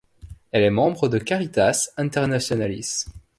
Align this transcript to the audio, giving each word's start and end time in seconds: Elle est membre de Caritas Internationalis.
Elle 0.51 0.63
est 0.63 0.71
membre 0.71 1.09
de 1.09 1.19
Caritas 1.19 1.91
Internationalis. 1.95 3.05